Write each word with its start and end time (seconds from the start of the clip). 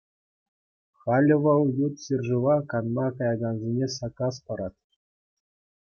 Халӗ 1.01 1.35
вӑл 1.43 1.63
ют 1.85 1.95
ҫӗршыва 2.05 2.55
канма 2.73 3.07
каякансене 3.21 3.87
саккас 4.01 4.35
парать. 4.49 4.81